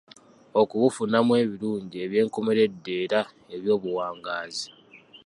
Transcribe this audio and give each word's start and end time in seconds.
Okubufunamu 0.61 1.31
ebirungi 1.43 1.95
eby'enkomeredde 2.05 2.91
era 3.03 3.21
eby'obuwangaazi. 3.55 4.67